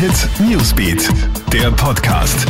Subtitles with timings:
[0.00, 1.10] Hit Newsbeat,
[1.52, 2.46] der Podcast.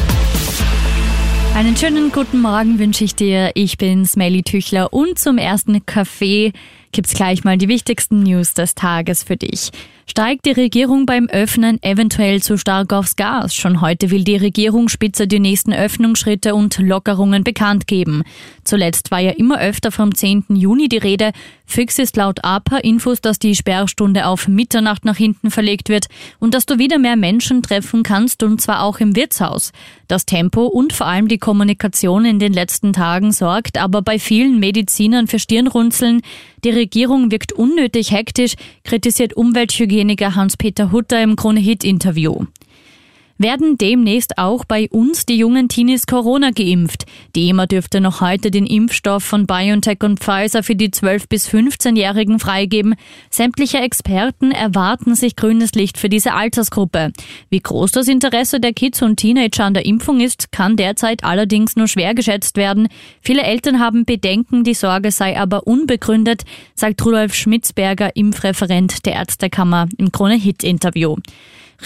[1.57, 3.51] Einen schönen guten Morgen wünsche ich dir.
[3.55, 6.53] Ich bin Smelly Tüchler und zum ersten Kaffee
[6.93, 9.71] gibt's gleich mal die wichtigsten News des Tages für dich.
[10.11, 13.55] Steigt die Regierung beim Öffnen eventuell zu stark aufs Gas?
[13.55, 18.25] Schon heute will die Regierungsspitze die nächsten Öffnungsschritte und Lockerungen bekannt geben.
[18.65, 20.47] Zuletzt war ja immer öfter vom 10.
[20.49, 21.31] Juni die Rede.
[21.65, 26.07] Fix ist laut APA Infos, dass die Sperrstunde auf Mitternacht nach hinten verlegt wird
[26.41, 29.71] und dass du wieder mehr Menschen treffen kannst und zwar auch im Wirtshaus.
[30.09, 34.59] Das Tempo und vor allem die Kommunikation in den letzten Tagen sorgt aber bei vielen
[34.59, 36.23] Medizinern für Stirnrunzeln.
[36.65, 42.45] Die Regierung wirkt unnötig hektisch, kritisiert Umwelthygieniker Hans-Peter Hutter im Krone-Hit-Interview
[43.41, 47.07] werden demnächst auch bei uns die jungen Teenies Corona geimpft.
[47.35, 51.49] Die EMA dürfte noch heute den Impfstoff von BioNTech und Pfizer für die 12- bis
[51.49, 52.97] 15-Jährigen freigeben.
[53.31, 57.13] Sämtliche Experten erwarten sich grünes Licht für diese Altersgruppe.
[57.49, 61.77] Wie groß das Interesse der Kids und Teenager an der Impfung ist, kann derzeit allerdings
[61.77, 62.89] nur schwer geschätzt werden.
[63.23, 66.43] Viele Eltern haben Bedenken, die Sorge sei aber unbegründet,
[66.75, 71.17] sagt Rudolf Schmitzberger, Impfreferent der Ärztekammer im Krone-Hit-Interview.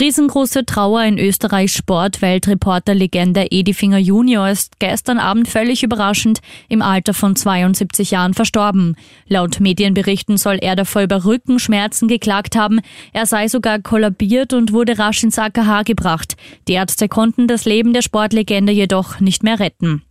[0.00, 7.36] Riesengroße Trauer in Österreichs Sportweltreporter-Legende Edifinger Junior ist gestern Abend völlig überraschend im Alter von
[7.36, 8.96] 72 Jahren verstorben.
[9.28, 12.80] Laut Medienberichten soll er davor über Rückenschmerzen geklagt haben.
[13.12, 16.34] Er sei sogar kollabiert und wurde rasch ins AKH gebracht.
[16.66, 20.02] Die Ärzte konnten das Leben der Sportlegende jedoch nicht mehr retten.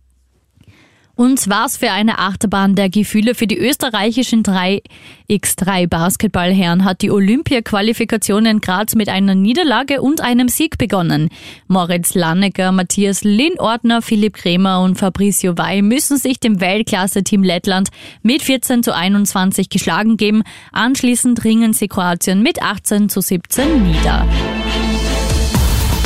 [1.16, 8.46] Und was für eine Achterbahn der Gefühle für die österreichischen 3x3 Basketballherren hat die Olympia-Qualifikation
[8.46, 11.28] in Graz mit einer Niederlage und einem Sieg begonnen.
[11.68, 17.90] Moritz Lannecker, Matthias Linnordner, Philipp Kremer und Fabricio Wey müssen sich dem Weltklasse-Team Lettland
[18.22, 20.42] mit 14 zu 21 geschlagen geben.
[20.72, 24.26] Anschließend ringen sie Kroatien mit 18 zu 17 nieder.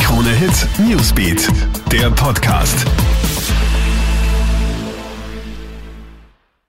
[0.02, 1.48] Krone Hit Newsbeat,
[1.90, 2.86] der Podcast.